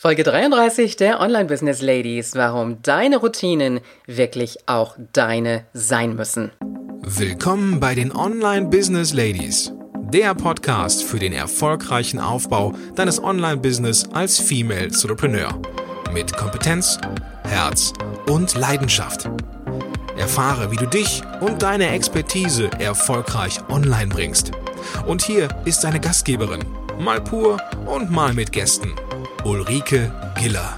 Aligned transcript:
Folge 0.00 0.22
33 0.22 0.94
der 0.94 1.18
Online 1.18 1.46
Business 1.46 1.82
Ladies, 1.82 2.36
warum 2.36 2.80
deine 2.82 3.16
Routinen 3.16 3.80
wirklich 4.06 4.58
auch 4.66 4.96
deine 5.12 5.66
sein 5.72 6.14
müssen. 6.14 6.52
Willkommen 7.02 7.80
bei 7.80 7.96
den 7.96 8.14
Online 8.14 8.68
Business 8.68 9.12
Ladies, 9.12 9.72
der 10.12 10.36
Podcast 10.36 11.02
für 11.02 11.18
den 11.18 11.32
erfolgreichen 11.32 12.20
Aufbau 12.20 12.76
deines 12.94 13.20
Online 13.20 13.56
Business 13.56 14.08
als 14.12 14.38
Female 14.38 14.84
Entrepreneur 14.84 15.60
mit 16.12 16.32
Kompetenz, 16.32 17.00
Herz 17.42 17.92
und 18.28 18.54
Leidenschaft. 18.54 19.28
Erfahre, 20.16 20.70
wie 20.70 20.76
du 20.76 20.86
dich 20.86 21.22
und 21.40 21.62
deine 21.62 21.88
Expertise 21.88 22.70
erfolgreich 22.78 23.58
online 23.68 24.14
bringst. 24.14 24.52
Und 25.08 25.22
hier 25.22 25.48
ist 25.64 25.82
deine 25.82 25.98
Gastgeberin, 25.98 26.64
mal 27.00 27.20
pur 27.20 27.60
und 27.86 28.12
mal 28.12 28.32
mit 28.32 28.52
Gästen. 28.52 28.92
Ulrike 29.44 30.12
Giller. 30.36 30.76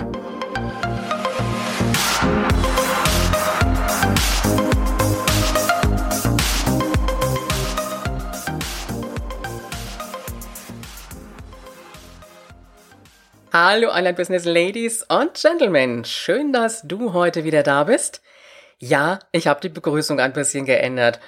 Hallo 13.52 13.88
Online 13.88 14.12
Business 14.15 14.45
Ladies 14.45 15.04
und 15.09 15.34
Gentlemen, 15.34 16.04
schön, 16.04 16.52
dass 16.52 16.82
du 16.82 17.15
heute 17.15 17.45
wieder 17.45 17.62
da 17.62 17.84
bist. 17.84 18.20
Ja, 18.79 19.20
ich 19.32 19.46
habe 19.46 19.60
die 19.60 19.70
Begrüßung 19.70 20.20
ein 20.20 20.34
bisschen 20.34 20.66
geändert. 20.66 21.18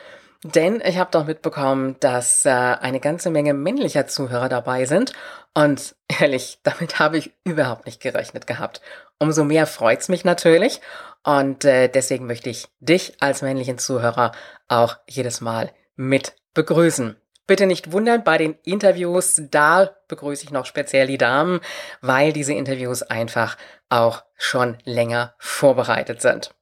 Denn 0.44 0.82
ich 0.84 0.98
habe 0.98 1.10
doch 1.12 1.24
mitbekommen, 1.24 1.96
dass 2.00 2.44
äh, 2.44 2.50
eine 2.50 2.98
ganze 2.98 3.30
Menge 3.30 3.54
männlicher 3.54 4.08
Zuhörer 4.08 4.48
dabei 4.48 4.86
sind. 4.86 5.12
Und 5.54 5.94
ehrlich, 6.20 6.58
damit 6.64 6.98
habe 6.98 7.18
ich 7.18 7.32
überhaupt 7.44 7.86
nicht 7.86 8.00
gerechnet 8.00 8.46
gehabt. 8.46 8.80
Umso 9.18 9.44
mehr 9.44 9.66
freut's 9.66 10.08
mich 10.08 10.24
natürlich. 10.24 10.80
Und 11.22 11.64
äh, 11.64 11.88
deswegen 11.88 12.26
möchte 12.26 12.50
ich 12.50 12.66
dich 12.80 13.14
als 13.20 13.42
männlichen 13.42 13.78
Zuhörer 13.78 14.32
auch 14.66 14.96
jedes 15.08 15.40
Mal 15.40 15.70
mit 15.94 16.34
begrüßen. 16.54 17.16
Bitte 17.46 17.66
nicht 17.66 17.92
wundern, 17.92 18.24
bei 18.24 18.38
den 18.38 18.56
Interviews, 18.64 19.42
da 19.50 19.90
begrüße 20.08 20.44
ich 20.44 20.50
noch 20.50 20.66
speziell 20.66 21.06
die 21.06 21.18
Damen, 21.18 21.60
weil 22.00 22.32
diese 22.32 22.54
Interviews 22.54 23.02
einfach 23.02 23.56
auch 23.88 24.24
schon 24.36 24.78
länger 24.84 25.34
vorbereitet 25.38 26.22
sind. 26.22 26.54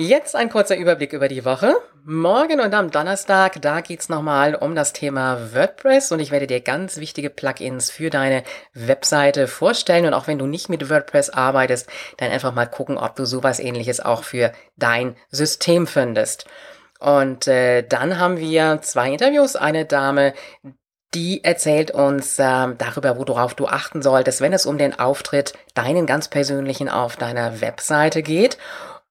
Jetzt 0.00 0.34
ein 0.34 0.48
kurzer 0.48 0.78
Überblick 0.78 1.12
über 1.12 1.28
die 1.28 1.44
Woche. 1.44 1.74
Morgen 2.06 2.58
und 2.58 2.72
am 2.72 2.90
Donnerstag, 2.90 3.60
da 3.60 3.82
geht's 3.82 4.08
nochmal 4.08 4.54
um 4.54 4.74
das 4.74 4.94
Thema 4.94 5.52
WordPress 5.52 6.10
und 6.10 6.20
ich 6.20 6.30
werde 6.30 6.46
dir 6.46 6.62
ganz 6.62 6.96
wichtige 6.96 7.28
Plugins 7.28 7.90
für 7.90 8.08
deine 8.08 8.42
Webseite 8.72 9.46
vorstellen 9.46 10.06
und 10.06 10.14
auch 10.14 10.26
wenn 10.26 10.38
du 10.38 10.46
nicht 10.46 10.70
mit 10.70 10.88
WordPress 10.88 11.28
arbeitest, 11.28 11.86
dann 12.16 12.30
einfach 12.30 12.54
mal 12.54 12.64
gucken, 12.64 12.96
ob 12.96 13.14
du 13.14 13.26
sowas 13.26 13.60
ähnliches 13.60 14.00
auch 14.00 14.24
für 14.24 14.52
dein 14.78 15.16
System 15.28 15.86
findest. 15.86 16.46
Und 16.98 17.46
äh, 17.46 17.82
dann 17.82 18.18
haben 18.18 18.38
wir 18.38 18.80
zwei 18.80 19.12
Interviews. 19.12 19.54
Eine 19.54 19.84
Dame, 19.84 20.32
die 21.12 21.44
erzählt 21.44 21.90
uns 21.90 22.38
äh, 22.38 22.68
darüber, 22.78 23.18
worauf 23.18 23.52
du 23.54 23.66
achten 23.66 24.00
solltest, 24.00 24.40
wenn 24.40 24.54
es 24.54 24.64
um 24.64 24.78
den 24.78 24.98
Auftritt, 24.98 25.52
deinen 25.74 26.06
ganz 26.06 26.28
persönlichen 26.28 26.88
auf 26.88 27.16
deiner 27.16 27.60
Webseite 27.60 28.22
geht. 28.22 28.56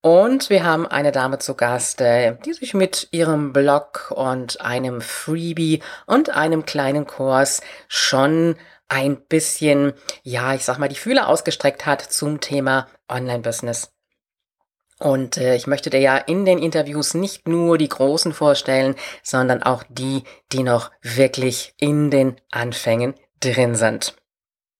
Und 0.01 0.49
wir 0.49 0.63
haben 0.63 0.87
eine 0.87 1.11
Dame 1.11 1.39
zu 1.39 1.55
Gast, 1.55 1.99
äh, 1.99 2.37
die 2.45 2.53
sich 2.53 2.73
mit 2.73 3.09
ihrem 3.11 3.51
Blog 3.51 4.11
und 4.15 4.61
einem 4.61 5.01
Freebie 5.01 5.81
und 6.05 6.29
einem 6.29 6.65
kleinen 6.65 7.05
Kurs 7.05 7.61
schon 7.89 8.55
ein 8.87 9.21
bisschen, 9.21 9.93
ja, 10.23 10.53
ich 10.53 10.63
sag 10.63 10.77
mal, 10.77 10.87
die 10.87 10.95
Fühler 10.95 11.27
ausgestreckt 11.27 11.85
hat 11.85 12.01
zum 12.01 12.39
Thema 12.39 12.87
Online-Business. 13.09 13.91
Und 14.99 15.37
äh, 15.37 15.55
ich 15.55 15.67
möchte 15.67 15.89
dir 15.89 15.99
ja 15.99 16.17
in 16.17 16.45
den 16.45 16.59
Interviews 16.59 17.13
nicht 17.13 17.47
nur 17.47 17.77
die 17.77 17.89
Großen 17.89 18.33
vorstellen, 18.33 18.95
sondern 19.21 19.63
auch 19.63 19.83
die, 19.89 20.23
die 20.51 20.63
noch 20.63 20.91
wirklich 21.01 21.73
in 21.77 22.09
den 22.09 22.39
Anfängen 22.51 23.15
drin 23.41 23.75
sind. 23.75 24.15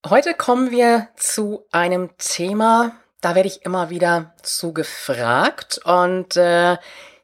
Heute 0.08 0.34
kommen 0.34 0.72
wir 0.72 1.10
zu 1.18 1.66
einem 1.72 2.10
Thema, 2.18 2.94
da 3.22 3.35
werde 3.35 3.47
ich 3.47 3.66
immer 3.66 3.90
wieder 3.90 4.34
zu 4.41 4.74
gefragt 4.74 5.80
und 5.84 6.38
äh, 6.38 6.78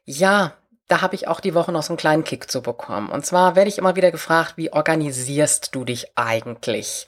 ja, 0.04 0.52
da 0.88 1.02
habe 1.02 1.14
ich 1.14 1.26
auch 1.28 1.40
die 1.40 1.54
Woche 1.54 1.72
noch 1.72 1.82
so 1.82 1.90
einen 1.90 1.98
kleinen 1.98 2.24
Kick 2.24 2.50
zu 2.50 2.62
bekommen. 2.62 3.08
Und 3.08 3.26
zwar 3.26 3.56
werde 3.56 3.68
ich 3.68 3.78
immer 3.78 3.96
wieder 3.96 4.12
gefragt, 4.12 4.54
wie 4.56 4.72
organisierst 4.72 5.74
du 5.74 5.84
dich 5.84 6.12
eigentlich? 6.16 7.06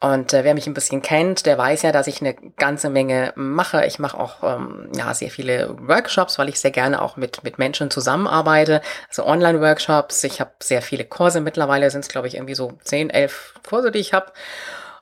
Und 0.00 0.34
äh, 0.34 0.44
wer 0.44 0.54
mich 0.54 0.66
ein 0.66 0.74
bisschen 0.74 1.00
kennt, 1.00 1.46
der 1.46 1.56
weiß 1.56 1.82
ja, 1.82 1.92
dass 1.92 2.08
ich 2.08 2.20
eine 2.20 2.34
ganze 2.34 2.90
Menge 2.90 3.32
mache. 3.36 3.86
Ich 3.86 3.98
mache 3.98 4.18
auch 4.18 4.42
ähm, 4.42 4.90
ja 4.94 5.14
sehr 5.14 5.30
viele 5.30 5.74
Workshops, 5.80 6.38
weil 6.38 6.48
ich 6.48 6.60
sehr 6.60 6.72
gerne 6.72 7.00
auch 7.00 7.16
mit 7.16 7.42
mit 7.44 7.58
Menschen 7.58 7.90
zusammenarbeite. 7.90 8.82
Also 9.08 9.24
Online-Workshops. 9.24 10.22
Ich 10.24 10.40
habe 10.40 10.50
sehr 10.60 10.82
viele 10.82 11.04
Kurse. 11.04 11.40
Mittlerweile 11.40 11.90
sind 11.90 12.02
es 12.02 12.08
glaube 12.08 12.28
ich 12.28 12.34
irgendwie 12.34 12.54
so 12.54 12.72
10, 12.82 13.10
11 13.10 13.54
Kurse, 13.66 13.90
die 13.92 14.00
ich 14.00 14.12
habe. 14.12 14.32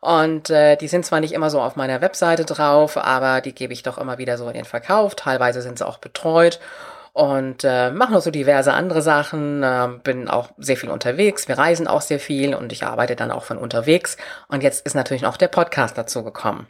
Und 0.02 0.50
äh, 0.50 0.74
die 0.74 0.88
sind 0.88 1.06
zwar 1.06 1.20
nicht 1.20 1.32
immer 1.32 1.48
so 1.48 1.60
auf 1.60 1.76
meiner 1.76 2.00
Webseite 2.00 2.44
drauf, 2.44 2.96
aber 2.96 3.40
die 3.40 3.54
gebe 3.54 3.72
ich 3.72 3.84
doch 3.84 3.98
immer 3.98 4.18
wieder 4.18 4.36
so 4.36 4.48
in 4.48 4.54
den 4.54 4.64
Verkauf. 4.64 5.14
Teilweise 5.14 5.62
sind 5.62 5.78
sie 5.78 5.86
auch 5.86 5.98
betreut 5.98 6.58
und 7.12 7.62
äh, 7.62 7.92
mache 7.92 8.12
noch 8.12 8.20
so 8.20 8.32
diverse 8.32 8.72
andere 8.72 9.00
Sachen, 9.00 9.62
äh, 9.62 9.88
bin 10.02 10.26
auch 10.26 10.50
sehr 10.56 10.76
viel 10.76 10.90
unterwegs, 10.90 11.46
wir 11.46 11.56
reisen 11.56 11.86
auch 11.86 12.00
sehr 12.00 12.18
viel 12.18 12.56
und 12.56 12.72
ich 12.72 12.82
arbeite 12.82 13.14
dann 13.14 13.30
auch 13.30 13.44
von 13.44 13.58
unterwegs. 13.58 14.16
Und 14.48 14.64
jetzt 14.64 14.84
ist 14.84 14.94
natürlich 14.94 15.22
noch 15.22 15.36
der 15.36 15.46
Podcast 15.46 15.96
dazu 15.96 16.24
gekommen. 16.24 16.66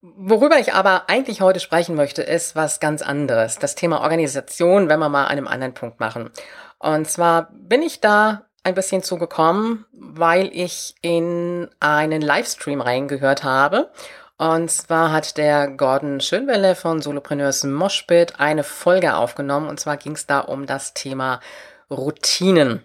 Worüber 0.00 0.60
ich 0.60 0.74
aber 0.74 1.08
eigentlich 1.08 1.40
heute 1.40 1.58
sprechen 1.58 1.96
möchte, 1.96 2.22
ist 2.22 2.54
was 2.54 2.78
ganz 2.78 3.02
anderes. 3.02 3.58
Das 3.58 3.74
Thema 3.74 4.02
Organisation, 4.02 4.88
wenn 4.88 5.00
wir 5.00 5.08
mal 5.08 5.24
an 5.24 5.32
einem 5.32 5.48
anderen 5.48 5.74
Punkt 5.74 5.98
machen. 5.98 6.30
Und 6.78 7.10
zwar 7.10 7.48
bin 7.52 7.82
ich 7.82 8.00
da 8.00 8.46
ein 8.64 8.74
bisschen 8.74 9.02
zugekommen, 9.02 9.86
weil 9.92 10.50
ich 10.52 10.94
in 11.02 11.68
einen 11.80 12.22
Livestream 12.22 12.80
reingehört 12.80 13.44
habe. 13.44 13.90
Und 14.38 14.70
zwar 14.70 15.12
hat 15.12 15.36
der 15.36 15.68
Gordon 15.68 16.20
Schönwelle 16.20 16.74
von 16.74 17.00
Solopreneurs 17.00 17.64
Moshpit 17.64 18.40
eine 18.40 18.64
Folge 18.64 19.16
aufgenommen. 19.16 19.68
Und 19.68 19.78
zwar 19.78 19.96
ging 19.96 20.12
es 20.12 20.26
da 20.26 20.40
um 20.40 20.66
das 20.66 20.94
Thema 20.94 21.40
Routinen. 21.90 22.84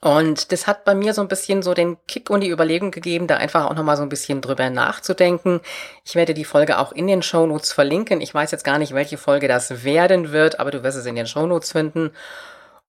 Und 0.00 0.52
das 0.52 0.66
hat 0.66 0.84
bei 0.84 0.94
mir 0.94 1.14
so 1.14 1.22
ein 1.22 1.28
bisschen 1.28 1.62
so 1.62 1.72
den 1.74 1.96
Kick 2.06 2.28
und 2.28 2.42
die 2.42 2.50
Überlegung 2.50 2.90
gegeben, 2.90 3.26
da 3.26 3.38
einfach 3.38 3.64
auch 3.64 3.74
nochmal 3.74 3.96
so 3.96 4.02
ein 4.02 4.10
bisschen 4.10 4.40
drüber 4.40 4.68
nachzudenken. 4.68 5.60
Ich 6.04 6.14
werde 6.14 6.34
die 6.34 6.44
Folge 6.44 6.78
auch 6.78 6.92
in 6.92 7.06
den 7.06 7.22
Shownotes 7.22 7.72
verlinken. 7.72 8.20
Ich 8.20 8.32
weiß 8.32 8.50
jetzt 8.50 8.64
gar 8.64 8.78
nicht, 8.78 8.94
welche 8.94 9.16
Folge 9.16 9.48
das 9.48 9.84
werden 9.84 10.32
wird, 10.32 10.60
aber 10.60 10.70
du 10.70 10.82
wirst 10.82 10.98
es 10.98 11.06
in 11.06 11.16
den 11.16 11.26
Shownotes 11.26 11.72
finden. 11.72 12.12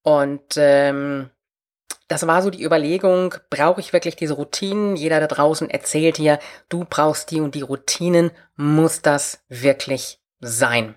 Und 0.03 0.55
ähm, 0.57 1.29
das 2.07 2.25
war 2.25 2.41
so 2.41 2.49
die 2.49 2.63
Überlegung, 2.63 3.35
brauche 3.49 3.81
ich 3.81 3.91
wirklich 3.91 4.15
diese 4.15 4.35
Routinen? 4.35 4.95
Jeder 4.95 5.19
da 5.19 5.27
draußen 5.27 5.69
erzählt 5.69 6.17
dir, 6.17 6.39
du 6.69 6.85
brauchst 6.89 7.31
die 7.31 7.41
und 7.41 7.53
die 7.53 7.61
Routinen. 7.61 8.31
Muss 8.55 9.01
das 9.01 9.39
wirklich 9.49 10.19
sein? 10.39 10.95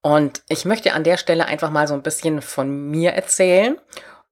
Und 0.00 0.42
ich 0.48 0.64
möchte 0.64 0.92
an 0.92 1.02
der 1.02 1.16
Stelle 1.16 1.46
einfach 1.46 1.70
mal 1.70 1.88
so 1.88 1.94
ein 1.94 2.02
bisschen 2.02 2.40
von 2.40 2.90
mir 2.90 3.12
erzählen. 3.12 3.78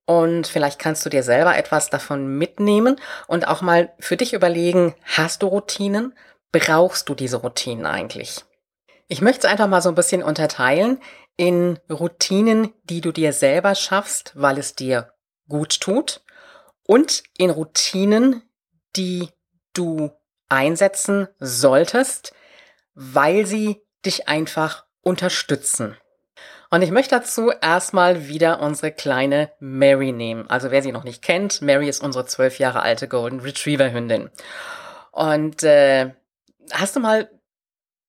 Und 0.04 0.46
vielleicht 0.46 0.78
kannst 0.78 1.04
du 1.06 1.10
dir 1.10 1.22
selber 1.22 1.56
etwas 1.56 1.90
davon 1.90 2.36
mitnehmen 2.38 2.96
und 3.26 3.48
auch 3.48 3.62
mal 3.62 3.92
für 3.98 4.16
dich 4.16 4.34
überlegen, 4.34 4.94
hast 5.04 5.42
du 5.42 5.46
Routinen? 5.46 6.14
Brauchst 6.50 7.08
du 7.08 7.14
diese 7.14 7.38
Routinen 7.38 7.86
eigentlich? 7.86 8.44
Ich 9.08 9.22
möchte 9.22 9.46
es 9.46 9.52
einfach 9.52 9.68
mal 9.68 9.80
so 9.80 9.88
ein 9.88 9.94
bisschen 9.94 10.22
unterteilen 10.22 11.00
in 11.36 11.78
Routinen, 11.90 12.72
die 12.84 13.00
du 13.00 13.10
dir 13.10 13.32
selber 13.32 13.74
schaffst, 13.74 14.32
weil 14.34 14.58
es 14.58 14.74
dir 14.74 15.12
gut 15.48 15.80
tut 15.80 16.22
und 16.84 17.22
in 17.38 17.50
Routinen, 17.50 18.42
die 18.96 19.28
du 19.72 20.10
einsetzen 20.48 21.28
solltest, 21.38 22.34
weil 22.94 23.46
sie 23.46 23.82
dich 24.04 24.28
einfach 24.28 24.84
unterstützen. 25.00 25.96
Und 26.70 26.82
ich 26.82 26.90
möchte 26.90 27.14
dazu 27.14 27.50
erstmal 27.50 28.28
wieder 28.28 28.60
unsere 28.60 28.92
kleine 28.92 29.52
Mary 29.60 30.12
nehmen. 30.12 30.48
Also 30.48 30.70
wer 30.70 30.82
sie 30.82 30.92
noch 30.92 31.04
nicht 31.04 31.22
kennt, 31.22 31.60
Mary 31.60 31.88
ist 31.88 32.02
unsere 32.02 32.24
zwölf 32.24 32.58
Jahre 32.58 32.80
alte 32.80 33.08
Golden 33.08 33.40
Retriever 33.40 33.92
Hündin. 33.92 34.30
Und 35.10 35.62
äh, 35.62 36.14
hast 36.72 36.96
du 36.96 37.00
mal 37.00 37.30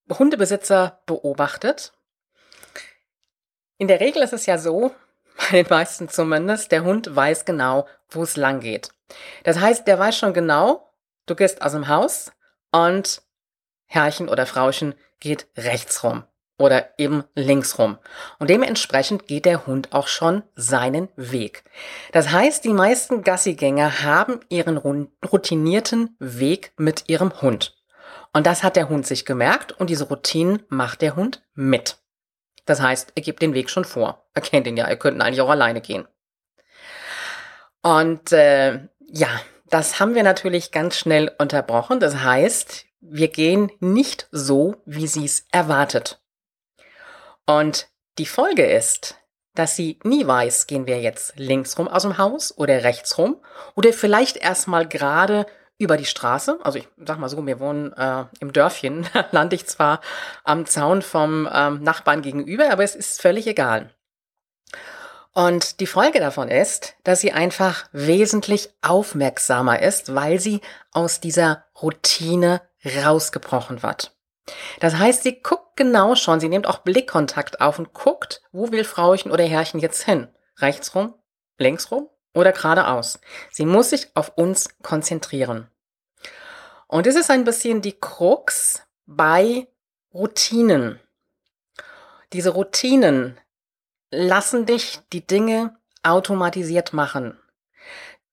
Hundebesitzer 0.09 1.01
beobachtet? 1.05 1.91
In 3.77 3.89
der 3.89 3.99
Regel 3.99 4.23
ist 4.23 4.33
es 4.33 4.45
ja 4.45 4.57
so, 4.57 4.95
bei 5.37 5.63
den 5.63 5.69
meisten 5.69 6.09
zumindest, 6.09 6.71
der 6.71 6.83
Hund 6.83 7.15
weiß 7.15 7.45
genau, 7.45 7.87
wo 8.09 8.23
es 8.23 8.37
lang 8.37 8.59
geht. 8.59 8.91
Das 9.43 9.59
heißt, 9.59 9.87
der 9.87 9.99
weiß 9.99 10.17
schon 10.17 10.33
genau, 10.33 10.89
du 11.25 11.35
gehst 11.35 11.61
aus 11.61 11.73
dem 11.73 11.87
Haus 11.87 12.31
und 12.71 13.21
Herrchen 13.85 14.29
oder 14.29 14.45
Frauchen 14.45 14.95
geht 15.19 15.47
rechts 15.57 16.03
rum. 16.03 16.23
oder 16.59 16.97
eben 16.97 17.23
links 17.35 17.77
rum. 17.79 17.97
Und 18.39 18.49
dementsprechend 18.49 19.27
geht 19.27 19.45
der 19.45 19.65
Hund 19.65 19.91
auch 19.91 20.07
schon 20.07 20.43
seinen 20.55 21.09
Weg. 21.15 21.63
Das 22.11 22.31
heißt, 22.31 22.63
die 22.63 22.73
meisten 22.73 23.23
Gassigänger 23.23 24.03
haben 24.03 24.39
ihren 24.49 24.77
routinierten 24.77 26.15
Weg 26.19 26.71
mit 26.77 27.05
ihrem 27.07 27.41
Hund. 27.41 27.75
Und 28.33 28.47
das 28.47 28.63
hat 28.63 28.75
der 28.75 28.89
Hund 28.89 29.05
sich 29.05 29.25
gemerkt 29.25 29.71
und 29.73 29.89
diese 29.89 30.05
Routinen 30.05 30.63
macht 30.69 31.01
der 31.01 31.15
Hund 31.15 31.43
mit. 31.53 31.97
Das 32.65 32.81
heißt, 32.81 33.13
er 33.15 33.21
gibt 33.21 33.41
den 33.41 33.53
Weg 33.53 33.69
schon 33.69 33.85
vor. 33.85 34.25
Er 34.33 34.41
kennt 34.41 34.67
ihn 34.67 34.77
ja, 34.77 34.85
er 34.85 34.97
könnte 34.97 35.23
eigentlich 35.23 35.41
auch 35.41 35.49
alleine 35.49 35.81
gehen. 35.81 36.07
Und 37.81 38.31
äh, 38.31 38.87
ja, 39.07 39.41
das 39.69 39.99
haben 39.99 40.15
wir 40.15 40.23
natürlich 40.23 40.71
ganz 40.71 40.97
schnell 40.97 41.31
unterbrochen. 41.37 41.99
Das 41.99 42.17
heißt, 42.23 42.85
wir 43.01 43.27
gehen 43.27 43.71
nicht 43.79 44.27
so, 44.31 44.75
wie 44.85 45.07
sie 45.07 45.25
es 45.25 45.45
erwartet. 45.51 46.21
Und 47.45 47.89
die 48.17 48.25
Folge 48.25 48.65
ist, 48.65 49.17
dass 49.55 49.75
sie 49.75 49.99
nie 50.03 50.25
weiß, 50.25 50.67
gehen 50.67 50.87
wir 50.87 51.01
jetzt 51.01 51.33
links 51.37 51.77
rum 51.77 51.87
aus 51.87 52.03
dem 52.03 52.17
Haus 52.17 52.57
oder 52.57 52.83
rechts 52.83 53.17
rum 53.17 53.37
oder 53.75 53.93
vielleicht 53.93 54.37
erstmal 54.37 54.87
gerade 54.87 55.45
über 55.77 55.97
die 55.97 56.05
Straße. 56.05 56.59
Also 56.63 56.79
ich 56.79 56.87
sag 56.97 57.19
mal 57.19 57.29
so, 57.29 57.45
wir 57.45 57.59
wohnen 57.59 57.93
äh, 57.93 58.25
im 58.39 58.53
Dörfchen, 58.53 59.07
lande 59.31 59.55
ich 59.55 59.67
zwar 59.67 60.01
am 60.43 60.65
Zaun 60.65 61.01
vom 61.01 61.49
ähm, 61.51 61.81
Nachbarn 61.83 62.21
gegenüber, 62.21 62.71
aber 62.71 62.83
es 62.83 62.95
ist 62.95 63.21
völlig 63.21 63.47
egal. 63.47 63.89
Und 65.33 65.79
die 65.79 65.87
Folge 65.87 66.19
davon 66.19 66.47
ist, 66.47 66.95
dass 67.03 67.21
sie 67.21 67.31
einfach 67.31 67.87
wesentlich 67.91 68.69
aufmerksamer 68.83 69.81
ist, 69.81 70.13
weil 70.13 70.39
sie 70.39 70.61
aus 70.91 71.19
dieser 71.19 71.65
Routine 71.81 72.61
rausgebrochen 72.85 73.81
wird. 73.81 74.15
Das 74.79 74.97
heißt, 74.97 75.23
sie 75.23 75.41
guckt 75.41 75.75
genau 75.75 76.15
schon, 76.15 76.39
sie 76.39 76.49
nimmt 76.49 76.67
auch 76.67 76.79
Blickkontakt 76.79 77.61
auf 77.61 77.79
und 77.79 77.93
guckt, 77.93 78.41
wo 78.51 78.71
will 78.71 78.83
Frauchen 78.83 79.31
oder 79.31 79.43
Herrchen 79.43 79.79
jetzt 79.79 80.03
hin? 80.03 80.27
Rechts 80.57 80.93
rum? 80.93 81.15
Links 81.57 81.89
rum? 81.89 82.09
Oder 82.33 82.51
geradeaus? 82.51 83.19
Sie 83.51 83.65
muss 83.65 83.91
sich 83.91 84.09
auf 84.15 84.33
uns 84.35 84.69
konzentrieren. 84.81 85.67
Und 86.87 87.07
es 87.07 87.15
ist 87.15 87.29
ein 87.29 87.43
bisschen 87.43 87.81
die 87.81 87.99
Krux 87.99 88.83
bei 89.05 89.67
Routinen. 90.13 90.99
Diese 92.33 92.51
Routinen 92.51 93.39
lassen 94.11 94.65
dich 94.65 94.99
die 95.11 95.25
Dinge 95.25 95.75
automatisiert 96.03 96.93
machen. 96.93 97.37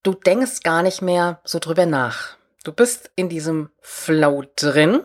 Du 0.03 0.15
denkst 0.15 0.63
gar 0.63 0.83
nicht 0.83 1.03
mehr 1.03 1.41
so 1.45 1.59
drüber 1.59 1.87
nach. 1.87 2.37
Du 2.65 2.73
bist 2.73 3.11
in 3.17 3.29
diesem 3.29 3.71
Flow 3.81 4.45
drin 4.57 5.05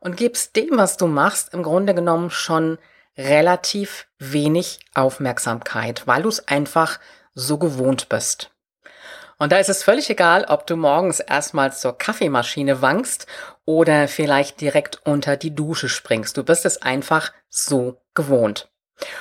und 0.00 0.16
gibst 0.16 0.56
dem, 0.56 0.76
was 0.76 0.96
du 0.96 1.06
machst, 1.06 1.54
im 1.54 1.62
Grunde 1.62 1.94
genommen 1.94 2.30
schon 2.30 2.78
relativ 3.16 4.06
wenig 4.18 4.80
Aufmerksamkeit, 4.94 6.06
weil 6.06 6.22
du 6.22 6.28
es 6.28 6.46
einfach 6.48 7.00
so 7.36 7.58
gewohnt 7.58 8.08
bist. 8.08 8.50
Und 9.38 9.52
da 9.52 9.58
ist 9.58 9.68
es 9.68 9.84
völlig 9.84 10.08
egal, 10.08 10.46
ob 10.48 10.66
du 10.66 10.76
morgens 10.76 11.20
erstmal 11.20 11.72
zur 11.72 11.96
Kaffeemaschine 11.96 12.80
wankst 12.80 13.26
oder 13.66 14.08
vielleicht 14.08 14.60
direkt 14.60 15.06
unter 15.06 15.36
die 15.36 15.54
Dusche 15.54 15.90
springst. 15.90 16.36
Du 16.36 16.42
bist 16.42 16.64
es 16.64 16.80
einfach 16.80 17.32
so 17.50 18.00
gewohnt. 18.14 18.68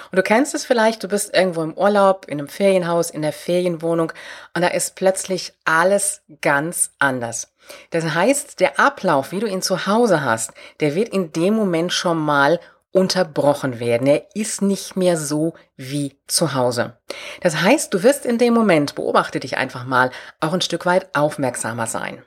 Und 0.10 0.16
du 0.16 0.24
kennst 0.24 0.56
es 0.56 0.64
vielleicht, 0.64 1.04
du 1.04 1.10
bist 1.10 1.36
irgendwo 1.36 1.62
im 1.62 1.78
Urlaub, 1.78 2.28
in 2.30 2.40
einem 2.40 2.48
Ferienhaus, 2.48 3.10
in 3.10 3.22
der 3.22 3.34
Ferienwohnung 3.34 4.14
und 4.54 4.62
da 4.62 4.70
ist 4.70 4.96
plötzlich 4.96 5.52
alles 5.66 6.22
ganz 6.40 6.92
anders. 6.98 7.54
Das 7.90 8.14
heißt, 8.14 8.62
der 8.62 8.80
Ablauf, 8.80 9.34
wie 9.34 9.42
du 9.42 9.48
ihn 9.48 9.62
zu 9.62 9.86
Hause 9.86 10.24
hast, 10.24 10.54
der 10.80 10.96
wird 10.96 11.10
in 11.10 11.34
dem 11.34 11.56
Moment 11.56 11.92
schon 11.92 12.18
mal 12.18 12.62
unterbrochen 12.96 13.82
werden. 13.82 14.08
Er 14.08 14.34
ist 14.36 14.62
nicht 14.62 14.96
mehr 14.96 15.18
so 15.18 15.54
wie 15.76 16.18
zu 16.28 16.54
Hause. 16.54 16.98
Das 17.42 17.62
heißt, 17.62 17.94
du 17.94 18.04
wirst 18.04 18.26
in 18.26 18.38
dem 18.38 18.54
Moment, 18.54 18.96
beobachte 18.96 19.42
dich 19.42 19.58
einfach 19.58 19.84
mal, 19.84 20.12
auch 20.40 20.54
ein 20.54 20.62
Stück 20.62 20.86
weit 20.86 21.14
aufmerksamer 21.14 21.88
sein. 21.88 22.24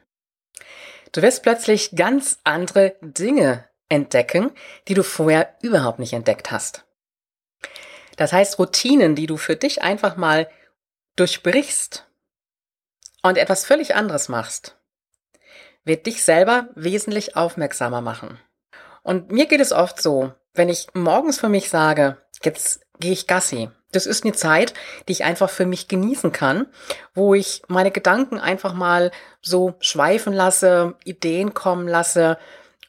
Du 1.12 1.22
wirst 1.22 1.42
plötzlich 1.42 1.96
ganz 1.96 2.38
andere 2.44 2.96
Dinge 3.00 3.64
entdecken, 3.88 4.50
die 4.88 4.94
du 4.94 5.02
vorher 5.02 5.56
überhaupt 5.62 6.00
nicht 6.00 6.12
entdeckt 6.12 6.50
hast. 6.50 6.84
Das 8.16 8.34
heißt, 8.34 8.58
Routinen, 8.58 9.14
die 9.14 9.26
du 9.26 9.38
für 9.38 9.56
dich 9.56 9.80
einfach 9.80 10.16
mal 10.16 10.50
durchbrichst 11.16 12.06
und 13.22 13.38
etwas 13.38 13.64
völlig 13.64 13.94
anderes 13.94 14.28
machst, 14.28 14.76
wird 15.84 16.04
dich 16.04 16.22
selber 16.22 16.68
wesentlich 16.74 17.36
aufmerksamer 17.36 18.02
machen. 18.02 18.38
Und 19.02 19.32
mir 19.32 19.46
geht 19.46 19.60
es 19.60 19.72
oft 19.72 20.02
so, 20.02 20.34
wenn 20.54 20.68
ich 20.68 20.88
morgens 20.94 21.40
für 21.40 21.48
mich 21.48 21.70
sage, 21.70 22.18
jetzt 22.42 22.80
gehe 23.00 23.12
ich 23.12 23.26
Gassi. 23.26 23.70
Das 23.92 24.04
ist 24.04 24.24
eine 24.24 24.34
Zeit, 24.34 24.74
die 25.06 25.12
ich 25.12 25.24
einfach 25.24 25.48
für 25.48 25.64
mich 25.64 25.88
genießen 25.88 26.30
kann, 26.30 26.66
wo 27.14 27.34
ich 27.34 27.62
meine 27.68 27.90
Gedanken 27.90 28.38
einfach 28.38 28.74
mal 28.74 29.10
so 29.40 29.74
schweifen 29.80 30.34
lasse, 30.34 30.94
Ideen 31.04 31.54
kommen 31.54 31.88
lasse 31.88 32.36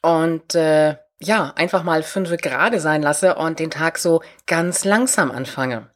und 0.01 0.55
äh, 0.55 0.97
ja, 1.21 1.53
einfach 1.55 1.83
mal 1.83 2.03
fünf 2.03 2.35
gerade 2.37 2.79
sein 2.79 3.01
lasse 3.01 3.35
und 3.35 3.59
den 3.59 3.71
Tag 3.71 3.97
so 3.97 4.21
ganz 4.45 4.83
langsam 4.83 5.31
anfange. 5.31 5.89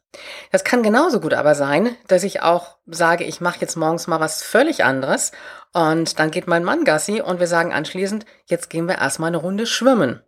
Das 0.52 0.64
kann 0.64 0.82
genauso 0.82 1.20
gut 1.20 1.34
aber 1.34 1.54
sein, 1.54 1.96
dass 2.06 2.22
ich 2.22 2.42
auch 2.42 2.76
sage, 2.86 3.24
ich 3.24 3.40
mache 3.40 3.60
jetzt 3.60 3.76
morgens 3.76 4.06
mal 4.06 4.20
was 4.20 4.42
völlig 4.42 4.84
anderes 4.84 5.32
und 5.72 6.18
dann 6.18 6.30
geht 6.30 6.46
mein 6.46 6.64
Mann 6.64 6.84
Gassi 6.84 7.20
und 7.20 7.40
wir 7.40 7.46
sagen 7.46 7.72
anschließend, 7.72 8.24
jetzt 8.46 8.70
gehen 8.70 8.86
wir 8.86 8.98
erstmal 8.98 9.28
eine 9.28 9.38
Runde 9.38 9.66
schwimmen. 9.66 10.22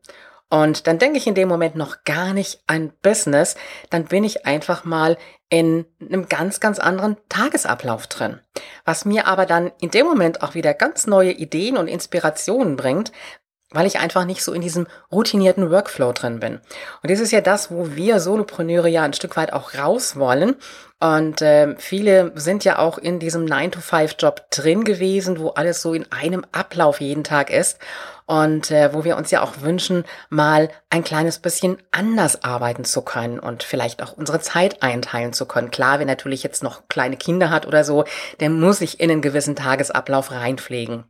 Und 0.49 0.87
dann 0.87 0.99
denke 0.99 1.19
ich 1.19 1.27
in 1.27 1.35
dem 1.35 1.49
Moment 1.49 1.75
noch 1.75 2.05
gar 2.05 2.33
nicht 2.33 2.61
an 2.67 2.93
Business, 3.03 3.57
dann 3.91 4.05
bin 4.05 4.23
ich 4.23 4.47
einfach 4.47 4.85
mal 4.85 5.19
in 5.49 5.87
einem 6.01 6.29
ganz, 6.29 6.61
ganz 6.61 6.79
anderen 6.79 7.17
Tagesablauf 7.29 8.07
drin. 8.07 8.41
Was 8.85 9.05
mir 9.05 9.27
aber 9.27 9.47
dann 9.47 9.73
in 9.81 9.91
dem 9.91 10.07
Moment 10.07 10.43
auch 10.43 10.55
wieder 10.55 10.75
ganz 10.75 11.07
neue 11.07 11.33
Ideen 11.33 11.77
und 11.77 11.89
Inspirationen 11.89 12.77
bringt, 12.77 13.13
weil 13.71 13.87
ich 13.87 13.99
einfach 13.99 14.25
nicht 14.25 14.43
so 14.43 14.53
in 14.53 14.61
diesem 14.61 14.87
routinierten 15.11 15.71
Workflow 15.71 16.13
drin 16.13 16.39
bin. 16.39 16.61
Und 17.03 17.11
das 17.11 17.19
ist 17.19 17.33
ja 17.33 17.41
das, 17.41 17.71
wo 17.71 17.95
wir 17.97 18.21
Solopreneure 18.21 18.89
ja 18.89 19.03
ein 19.03 19.13
Stück 19.13 19.37
weit 19.37 19.53
auch 19.53 19.75
raus 19.75 20.17
wollen. 20.17 20.55
Und 21.01 21.43
äh, 21.43 21.75
viele 21.77 22.33
sind 22.37 22.65
ja 22.65 22.79
auch 22.79 22.97
in 22.97 23.19
diesem 23.19 23.45
9-to-5-Job 23.45 24.51
drin 24.51 24.85
gewesen, 24.85 25.41
wo 25.41 25.51
alles 25.51 25.83
so 25.83 25.95
in 25.95 26.11
einem 26.13 26.47
Ablauf 26.53 27.01
jeden 27.01 27.25
Tag 27.25 27.51
ist. 27.51 27.79
Und 28.27 28.73
äh, 28.73 28.93
wo 28.93 29.05
wir 29.05 29.17
uns 29.17 29.31
ja 29.31 29.43
auch 29.43 29.61
wünschen, 29.61 30.05
mal 30.29 30.69
ein 30.91 31.05
kleines 31.05 31.39
bisschen 31.39 31.79
anders 31.93 32.43
arbeiten 32.43 32.85
zu 32.85 33.03
können 33.03 33.39
und 33.39 33.63
vielleicht 33.63 34.03
auch 34.03 34.13
unsere 34.13 34.41
Zeit 34.41 34.83
einteilen 34.83 35.33
zu 35.33 35.47
können. 35.47 35.71
Klar, 35.71 36.01
wer 36.01 36.07
natürlich 36.07 36.43
jetzt 36.43 36.65
noch 36.65 36.89
kleine 36.89 37.17
Kinder 37.17 37.51
hat 37.51 37.67
oder 37.67 37.85
so, 37.85 38.05
der 38.41 38.51
muss 38.51 38.79
sich 38.79 38.99
in 38.99 39.11
einen 39.11 39.23
gewissen 39.23 39.55
Tagesablauf 39.55 40.33
reinpflegen. 40.33 41.05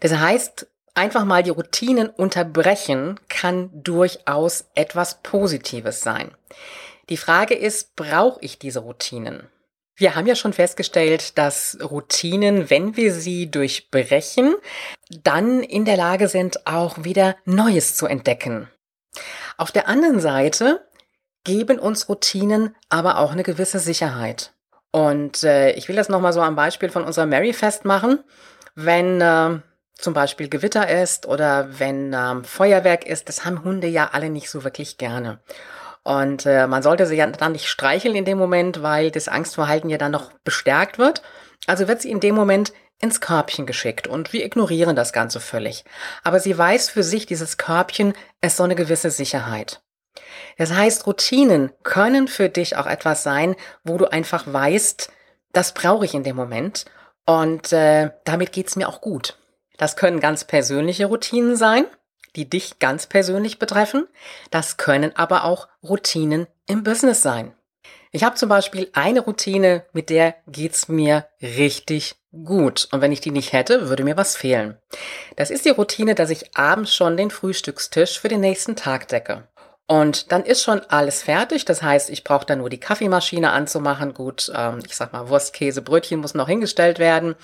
Das 0.00 0.12
heißt, 0.12 0.66
einfach 0.94 1.24
mal 1.24 1.44
die 1.44 1.50
Routinen 1.50 2.08
unterbrechen 2.08 3.20
kann 3.28 3.70
durchaus 3.72 4.66
etwas 4.74 5.22
Positives 5.22 6.00
sein. 6.00 6.32
Die 7.08 7.16
Frage 7.16 7.54
ist, 7.54 7.94
brauche 7.96 8.40
ich 8.40 8.58
diese 8.58 8.80
Routinen? 8.80 9.48
Wir 10.00 10.14
haben 10.14 10.26
ja 10.26 10.34
schon 10.34 10.54
festgestellt, 10.54 11.36
dass 11.36 11.76
Routinen, 11.82 12.70
wenn 12.70 12.96
wir 12.96 13.12
sie 13.12 13.50
durchbrechen, 13.50 14.54
dann 15.10 15.62
in 15.62 15.84
der 15.84 15.98
Lage 15.98 16.26
sind, 16.26 16.66
auch 16.66 17.04
wieder 17.04 17.36
Neues 17.44 17.96
zu 17.96 18.06
entdecken. 18.06 18.70
Auf 19.58 19.72
der 19.72 19.88
anderen 19.88 20.18
Seite 20.18 20.88
geben 21.44 21.78
uns 21.78 22.08
Routinen 22.08 22.74
aber 22.88 23.18
auch 23.18 23.32
eine 23.32 23.42
gewisse 23.42 23.78
Sicherheit. 23.78 24.54
Und 24.90 25.42
äh, 25.42 25.72
ich 25.72 25.86
will 25.90 25.96
das 25.96 26.08
nochmal 26.08 26.32
so 26.32 26.40
am 26.40 26.56
Beispiel 26.56 26.88
von 26.88 27.04
unserer 27.04 27.26
Mary 27.26 27.52
festmachen. 27.52 28.24
Wenn 28.74 29.20
äh, 29.20 29.58
zum 29.92 30.14
Beispiel 30.14 30.48
Gewitter 30.48 30.88
ist 31.02 31.26
oder 31.26 31.78
wenn 31.78 32.14
ähm, 32.14 32.44
Feuerwerk 32.44 33.06
ist, 33.06 33.28
das 33.28 33.44
haben 33.44 33.64
Hunde 33.64 33.86
ja 33.86 34.08
alle 34.12 34.30
nicht 34.30 34.48
so 34.48 34.64
wirklich 34.64 34.96
gerne. 34.96 35.40
Und 36.02 36.46
äh, 36.46 36.66
man 36.66 36.82
sollte 36.82 37.06
sie 37.06 37.16
ja 37.16 37.26
dann 37.26 37.52
nicht 37.52 37.68
streicheln 37.68 38.14
in 38.14 38.24
dem 38.24 38.38
Moment, 38.38 38.82
weil 38.82 39.10
das 39.10 39.28
Angstverhalten 39.28 39.90
ja 39.90 39.98
dann 39.98 40.12
noch 40.12 40.32
bestärkt 40.44 40.98
wird. 40.98 41.22
Also 41.66 41.88
wird 41.88 42.00
sie 42.02 42.10
in 42.10 42.20
dem 42.20 42.34
Moment 42.34 42.72
ins 43.00 43.20
Körbchen 43.20 43.66
geschickt 43.66 44.06
und 44.06 44.32
wir 44.32 44.44
ignorieren 44.44 44.96
das 44.96 45.12
Ganze 45.12 45.40
völlig. 45.40 45.84
Aber 46.22 46.40
sie 46.40 46.56
weiß 46.56 46.90
für 46.90 47.02
sich, 47.02 47.26
dieses 47.26 47.56
Körbchen 47.56 48.14
ist 48.40 48.56
so 48.56 48.62
eine 48.62 48.74
gewisse 48.74 49.10
Sicherheit. 49.10 49.82
Das 50.58 50.72
heißt, 50.72 51.06
Routinen 51.06 51.72
können 51.82 52.28
für 52.28 52.48
dich 52.48 52.76
auch 52.76 52.86
etwas 52.86 53.22
sein, 53.22 53.56
wo 53.84 53.96
du 53.96 54.06
einfach 54.06 54.44
weißt, 54.46 55.10
das 55.52 55.72
brauche 55.72 56.04
ich 56.04 56.14
in 56.14 56.24
dem 56.24 56.36
Moment 56.36 56.84
und 57.26 57.72
äh, 57.72 58.10
damit 58.24 58.52
geht's 58.52 58.76
mir 58.76 58.88
auch 58.88 59.00
gut. 59.00 59.38
Das 59.78 59.96
können 59.96 60.20
ganz 60.20 60.44
persönliche 60.44 61.06
Routinen 61.06 61.56
sein, 61.56 61.86
die 62.36 62.48
dich 62.48 62.78
ganz 62.78 63.06
persönlich 63.06 63.58
betreffen. 63.58 64.06
Das 64.50 64.76
können 64.76 65.14
aber 65.16 65.44
auch 65.44 65.68
Routinen 65.82 66.46
im 66.66 66.82
Business 66.82 67.22
sein. 67.22 67.54
Ich 68.12 68.24
habe 68.24 68.34
zum 68.34 68.48
Beispiel 68.48 68.90
eine 68.92 69.20
Routine, 69.20 69.84
mit 69.92 70.10
der 70.10 70.34
geht's 70.48 70.88
mir 70.88 71.26
richtig 71.40 72.16
gut. 72.32 72.88
Und 72.90 73.00
wenn 73.00 73.12
ich 73.12 73.20
die 73.20 73.30
nicht 73.30 73.52
hätte, 73.52 73.88
würde 73.88 74.04
mir 74.04 74.16
was 74.16 74.36
fehlen. 74.36 74.78
Das 75.36 75.50
ist 75.50 75.64
die 75.64 75.70
Routine, 75.70 76.14
dass 76.14 76.30
ich 76.30 76.56
abends 76.56 76.94
schon 76.94 77.16
den 77.16 77.30
Frühstückstisch 77.30 78.18
für 78.18 78.28
den 78.28 78.40
nächsten 78.40 78.74
Tag 78.74 79.08
decke. 79.08 79.48
Und 79.86 80.30
dann 80.30 80.44
ist 80.44 80.62
schon 80.62 80.80
alles 80.88 81.22
fertig. 81.22 81.64
Das 81.64 81.82
heißt, 81.82 82.10
ich 82.10 82.22
brauche 82.22 82.46
dann 82.46 82.58
nur 82.58 82.70
die 82.70 82.78
Kaffeemaschine 82.78 83.50
anzumachen. 83.50 84.14
Gut, 84.14 84.52
ähm, 84.54 84.80
ich 84.86 84.96
sag 84.96 85.12
mal, 85.12 85.28
Wurst, 85.28 85.52
Käse, 85.52 85.82
Brötchen 85.82 86.20
muss 86.20 86.34
noch 86.34 86.48
hingestellt 86.48 86.98
werden. 87.00 87.34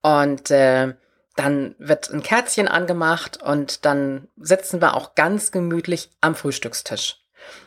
Und 0.00 0.50
äh, 0.50 0.94
dann 1.36 1.74
wird 1.78 2.10
ein 2.10 2.22
Kerzchen 2.22 2.68
angemacht 2.68 3.42
und 3.42 3.84
dann 3.84 4.28
sitzen 4.36 4.80
wir 4.80 4.94
auch 4.94 5.14
ganz 5.14 5.50
gemütlich 5.50 6.10
am 6.20 6.34
Frühstückstisch. 6.34 7.18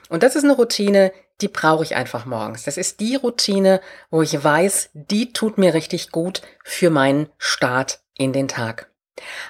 Und 0.10 0.24
das 0.24 0.36
ist 0.36 0.44
eine 0.44 0.54
Routine, 0.54 1.12
die 1.42 1.48
brauche 1.48 1.84
ich 1.84 1.96
einfach 1.96 2.26
morgens. 2.26 2.64
Das 2.64 2.78
ist 2.78 3.00
die 3.00 3.16
Routine, 3.16 3.82
wo 4.10 4.22
ich 4.22 4.44
weiß, 4.44 4.92
die 4.94 5.34
tut 5.34 5.58
mir 5.58 5.74
richtig 5.74 6.12
gut 6.12 6.42
für 6.64 6.90
meinen 6.90 7.30
Start 7.38 8.00
in 8.14 8.32
den 8.32 8.48
Tag. 8.48 8.92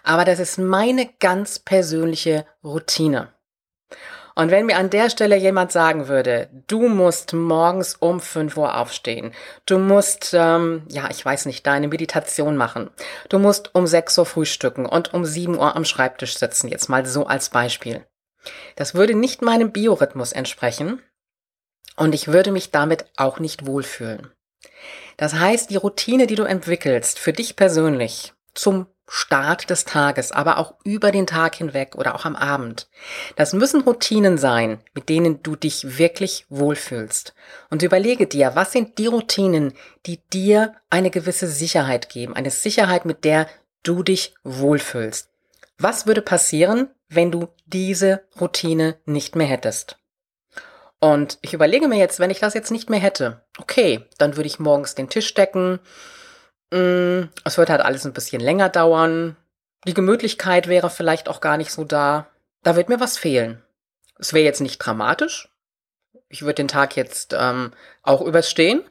Aber 0.03 0.25
das 0.25 0.39
ist 0.39 0.57
meine 0.57 1.09
ganz 1.19 1.59
persönliche 1.59 2.45
Routine. 2.63 3.33
Und 4.35 4.51
wenn 4.51 4.65
mir 4.65 4.77
an 4.77 4.89
der 4.89 5.09
Stelle 5.09 5.37
jemand 5.37 5.71
sagen 5.71 6.09
würde, 6.09 6.49
du 6.67 6.89
musst 6.89 7.31
morgens 7.31 7.95
um 7.95 8.19
5 8.19 8.57
Uhr 8.57 8.77
aufstehen, 8.77 9.31
du 9.65 9.79
musst, 9.79 10.33
ähm, 10.33 10.83
ja, 10.89 11.09
ich 11.09 11.23
weiß 11.23 11.45
nicht, 11.45 11.65
deine 11.65 11.87
Meditation 11.87 12.57
machen, 12.57 12.89
du 13.29 13.39
musst 13.39 13.73
um 13.73 13.87
6 13.87 14.17
Uhr 14.17 14.25
frühstücken 14.25 14.85
und 14.85 15.13
um 15.13 15.23
7 15.23 15.57
Uhr 15.57 15.75
am 15.75 15.85
Schreibtisch 15.85 16.37
sitzen, 16.37 16.67
jetzt 16.67 16.89
mal 16.89 17.05
so 17.05 17.25
als 17.27 17.49
Beispiel. 17.49 18.05
Das 18.75 18.93
würde 18.93 19.15
nicht 19.15 19.41
meinem 19.41 19.71
Biorhythmus 19.71 20.33
entsprechen 20.33 21.01
und 21.95 22.13
ich 22.13 22.27
würde 22.27 22.51
mich 22.51 22.71
damit 22.71 23.05
auch 23.15 23.39
nicht 23.39 23.65
wohlfühlen. 23.65 24.31
Das 25.15 25.35
heißt, 25.35 25.69
die 25.69 25.77
Routine, 25.77 26.27
die 26.27 26.35
du 26.35 26.43
entwickelst, 26.43 27.19
für 27.19 27.31
dich 27.31 27.55
persönlich, 27.55 28.33
zum 28.53 28.87
Start 29.07 29.69
des 29.69 29.85
Tages, 29.85 30.31
aber 30.31 30.57
auch 30.57 30.75
über 30.83 31.11
den 31.11 31.27
Tag 31.27 31.55
hinweg 31.55 31.95
oder 31.95 32.15
auch 32.15 32.25
am 32.25 32.35
Abend. 32.35 32.87
Das 33.35 33.53
müssen 33.53 33.81
Routinen 33.81 34.37
sein, 34.37 34.79
mit 34.95 35.09
denen 35.09 35.43
du 35.43 35.55
dich 35.55 35.99
wirklich 35.99 36.45
wohlfühlst. 36.49 37.35
Und 37.69 37.83
überlege 37.83 38.25
dir, 38.25 38.55
was 38.55 38.71
sind 38.71 38.97
die 38.97 39.07
Routinen, 39.07 39.73
die 40.07 40.19
dir 40.33 40.73
eine 40.89 41.11
gewisse 41.11 41.47
Sicherheit 41.47 42.09
geben, 42.09 42.35
eine 42.35 42.49
Sicherheit, 42.49 43.05
mit 43.05 43.25
der 43.25 43.47
du 43.83 44.01
dich 44.01 44.33
wohlfühlst. 44.43 45.29
Was 45.77 46.07
würde 46.07 46.21
passieren, 46.21 46.89
wenn 47.09 47.31
du 47.31 47.49
diese 47.65 48.23
Routine 48.39 48.97
nicht 49.05 49.35
mehr 49.35 49.47
hättest? 49.47 49.97
Und 50.99 51.37
ich 51.41 51.53
überlege 51.53 51.87
mir 51.87 51.99
jetzt, 51.99 52.19
wenn 52.19 52.31
ich 52.31 52.39
das 52.39 52.55
jetzt 52.55 52.71
nicht 52.71 52.89
mehr 52.89 52.99
hätte, 52.99 53.41
okay, 53.59 54.05
dann 54.17 54.37
würde 54.37 54.47
ich 54.47 54.59
morgens 54.59 54.95
den 54.95 55.09
Tisch 55.09 55.33
decken, 55.35 55.79
es 56.71 57.57
wird 57.57 57.69
halt 57.69 57.81
alles 57.81 58.05
ein 58.05 58.13
bisschen 58.13 58.41
länger 58.41 58.69
dauern. 58.69 59.37
Die 59.87 59.93
Gemütlichkeit 59.93 60.67
wäre 60.67 60.89
vielleicht 60.89 61.29
auch 61.29 61.41
gar 61.41 61.57
nicht 61.57 61.71
so 61.71 61.83
da. 61.83 62.27
Da 62.63 62.75
wird 62.75 62.89
mir 62.89 62.99
was 62.99 63.17
fehlen. 63.17 63.61
Es 64.17 64.33
wäre 64.33 64.45
jetzt 64.45 64.61
nicht 64.61 64.79
dramatisch. 64.79 65.49
Ich 66.27 66.41
würde 66.41 66.55
den 66.55 66.67
Tag 66.67 66.95
jetzt 66.95 67.35
ähm, 67.37 67.71
auch 68.01 68.21
überstehen. 68.21 68.83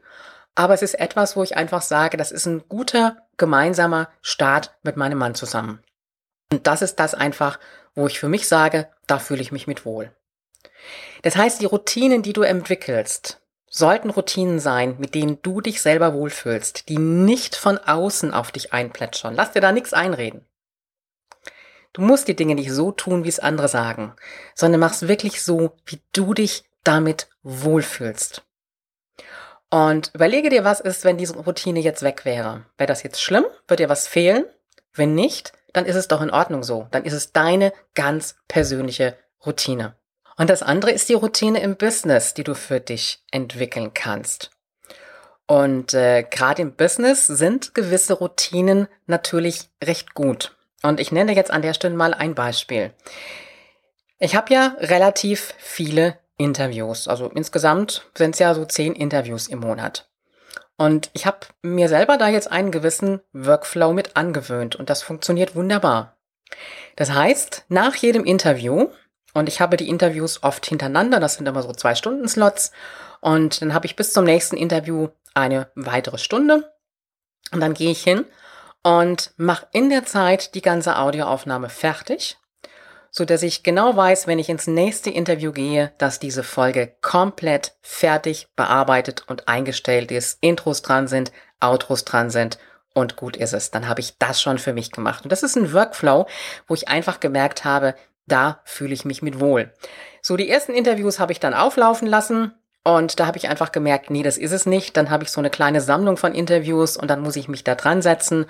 Aber 0.55 0.75
es 0.75 0.83
ist 0.83 0.95
etwas, 0.95 1.37
wo 1.37 1.43
ich 1.43 1.57
einfach 1.57 1.83
sage, 1.83 2.17
das 2.17 2.31
ist 2.31 2.47
ein 2.47 2.63
guter 2.69 3.17
gemeinsamer 3.37 4.09
Start 4.23 4.77
mit 4.83 4.97
meinem 4.97 5.19
Mann 5.19 5.35
zusammen. 5.35 5.83
Und 6.53 6.67
das 6.69 6.83
ist 6.83 6.97
das 7.01 7.15
einfach, 7.15 7.59
wo 7.97 8.07
ich 8.07 8.21
für 8.21 8.29
mich 8.29 8.47
sage, 8.47 8.89
da 9.09 9.19
fühle 9.19 9.43
ich 9.43 9.51
mich 9.51 9.67
mit 9.67 9.85
wohl. 9.85 10.15
Das 11.23 11.37
heißt, 11.37 11.61
die 11.61 11.67
Routinen, 11.67 12.23
die 12.23 12.33
du 12.33 12.43
entwickelst, 12.43 13.41
sollten 13.75 14.11
Routinen 14.11 14.61
sein, 14.61 14.95
mit 14.99 15.17
denen 15.17 15.43
du 15.43 15.61
dich 15.61 15.83
selber 15.83 16.15
wohlfühlst, 16.15 16.89
die 16.89 16.99
nicht 16.99 17.57
von 17.57 17.77
außen 17.79 18.33
auf 18.33 18.53
dich 18.53 18.73
einplätschern. 18.73 19.35
Lass 19.35 19.51
dir 19.51 19.61
da 19.61 19.73
nichts 19.73 19.93
einreden. 19.93 20.47
Du 21.93 22.01
musst 22.01 22.29
die 22.29 22.37
Dinge 22.37 22.55
nicht 22.55 22.71
so 22.71 22.93
tun, 22.93 23.25
wie 23.25 23.29
es 23.29 23.41
andere 23.41 23.67
sagen, 23.67 24.15
sondern 24.55 24.81
mach's 24.81 25.09
wirklich 25.09 25.43
so, 25.43 25.73
wie 25.87 26.01
du 26.13 26.35
dich 26.35 26.65
damit 26.85 27.29
wohlfühlst. 27.43 28.43
Und 29.71 30.13
überlege 30.15 30.51
dir, 30.51 30.63
was 30.63 30.79
ist, 30.79 31.05
wenn 31.05 31.19
diese 31.19 31.37
Routine 31.37 31.81
jetzt 31.81 32.03
weg 32.03 32.25
wäre. 32.25 32.65
Wäre 32.79 32.87
das 32.87 33.03
jetzt 33.03 33.21
schlimm? 33.21 33.45
Wird 33.67 33.81
dir 33.81 33.89
was 33.89 34.07
fehlen? 34.07 34.45
Wenn 34.93 35.17
nicht, 35.17 35.53
dann 35.73 35.85
ist 35.85 35.97
es 35.97 36.07
doch 36.07 36.23
in 36.23 36.31
Ordnung 36.31 36.63
so. 36.63 36.87
Dann 36.93 37.05
ist 37.05 37.13
es 37.13 37.33
deine 37.33 37.73
ganz 37.95 38.37
persönliche 38.47 39.19
Routine. 39.45 39.97
Und 40.37 40.51
das 40.51 40.63
andere 40.63 40.91
ist 40.91 41.09
die 41.09 41.15
Routine 41.15 41.61
im 41.61 41.77
Business, 41.77 42.35
die 42.35 42.45
du 42.45 42.55
für 42.55 42.81
dich 42.81 43.23
entwickeln 43.31 43.93
kannst. 43.95 44.51
Und 45.47 45.93
äh, 45.95 46.23
gerade 46.23 46.63
im 46.63 46.75
Business 46.75 47.27
sind 47.27 47.75
gewisse 47.75 48.15
Routinen 48.15 48.89
natürlich 49.07 49.69
recht 49.83 50.15
gut. 50.15 50.57
Und 50.83 51.01
ich 51.01 51.13
nenne 51.13 51.35
jetzt 51.35 51.51
an 51.51 51.63
der 51.63 51.75
Stelle 51.75 51.95
mal 51.95 52.15
ein 52.15 52.35
Beispiel. 52.35 52.93
Ich 54.19 54.35
habe 54.35 54.53
ja 54.53 54.77
relativ 54.79 55.55
viele 55.59 56.19
Interviews. 56.37 57.09
Also 57.09 57.29
insgesamt 57.29 58.09
sind 58.17 58.35
es 58.35 58.39
ja 58.39 58.55
so 58.55 58.65
zehn 58.65 58.95
Interviews 58.95 59.49
im 59.49 59.61
Monat. 59.61 60.09
Und 60.77 61.11
ich 61.13 61.27
habe 61.27 61.39
mir 61.63 61.89
selber 61.89 62.17
da 62.17 62.29
jetzt 62.29 62.51
einen 62.51 62.71
gewissen 62.71 63.21
Workflow 63.33 63.93
mit 63.93 64.17
angewöhnt 64.17 64.75
und 64.75 64.91
das 64.91 65.03
funktioniert 65.03 65.55
wunderbar. 65.55 66.17
Das 66.97 67.13
heißt, 67.13 67.67
nach 67.69 67.95
jedem 67.95 68.25
Interview 68.25 68.89
und 69.35 69.49
ich 69.49 69.61
habe 69.61 69.77
die 69.77 69.89
Interviews 69.89 70.43
oft 70.43 70.65
hintereinander, 70.65 71.21
das 71.21 71.35
sind 71.35 71.47
immer 71.47 71.63
so 71.63 71.73
zwei 71.73 71.95
Stunden 71.95 72.29
Slots. 72.29 72.71
Und 73.21 73.61
dann 73.61 73.75
habe 73.75 73.87
ich 73.87 73.97
bis 73.97 74.13
zum 74.13 74.25
nächsten 74.25 74.57
Interview 74.57 75.09
eine 75.35 75.71
weitere 75.75 76.19
Stunde. 76.19 76.73
Und 77.53 77.61
dann 77.61 77.75
gehe 77.75 77.91
ich 77.91 78.03
hin 78.03 78.25
und 78.83 79.33
mache 79.37 79.67
in 79.73 79.91
der 79.91 80.05
Zeit 80.05 80.55
die 80.55 80.63
ganze 80.63 80.99
Audioaufnahme 80.99 81.69
fertig, 81.69 82.39
so 83.11 83.25
dass 83.25 83.43
ich 83.43 83.63
genau 83.63 83.97
weiß, 83.97 84.27
wenn 84.27 84.39
ich 84.39 84.49
ins 84.49 84.67
nächste 84.67 85.11
Interview 85.11 85.53
gehe, 85.53 85.93
dass 85.99 86.21
diese 86.21 86.43
Folge 86.43 86.95
komplett 87.01 87.75
fertig 87.83 88.49
bearbeitet 88.57 89.25
und 89.27 89.49
eingestellt 89.49 90.13
ist, 90.13 90.39
Intros 90.43 90.83
dran 90.83 91.09
sind, 91.09 91.33
Outros 91.61 92.05
dran 92.05 92.31
sind 92.31 92.59
und 92.93 93.17
gut 93.17 93.37
ist 93.37 93.53
es. 93.53 93.71
Dann 93.71 93.89
habe 93.89 94.01
ich 94.01 94.19
das 94.19 94.41
schon 94.41 94.59
für 94.59 94.73
mich 94.73 94.93
gemacht. 94.93 95.25
Und 95.25 95.33
das 95.33 95.43
ist 95.43 95.57
ein 95.57 95.73
Workflow, 95.73 96.27
wo 96.67 96.75
ich 96.75 96.89
einfach 96.89 97.21
gemerkt 97.21 97.65
habe, 97.65 97.95
da 98.27 98.61
fühle 98.65 98.95
ich 98.95 99.05
mich 99.05 99.23
mit 99.23 99.41
wohl. 99.41 99.73
So, 100.23 100.37
die 100.37 100.49
ersten 100.49 100.73
Interviews 100.73 101.19
habe 101.19 101.33
ich 101.33 101.41
dann 101.41 101.55
auflaufen 101.55 102.09
lassen 102.09 102.53
und 102.87 103.19
da 103.19 103.27
habe 103.27 103.39
ich 103.39 103.49
einfach 103.49 103.73
gemerkt, 103.73 104.11
nee, 104.11 104.23
das 104.23 104.37
ist 104.37 104.53
es 104.53 104.67
nicht. 104.67 104.97
Dann 104.99 105.09
habe 105.09 105.25
ich 105.25 105.31
so 105.31 105.41
eine 105.41 105.49
kleine 105.49 105.81
Sammlung 105.81 106.19
von 106.19 106.35
Interviews 106.35 106.99
und 106.99 107.09
dann 107.09 107.23
muss 107.23 107.35
ich 107.35 107.49
mich 107.49 107.65
da 107.65 107.75
dran 107.75 108.03
setzen. 108.03 108.45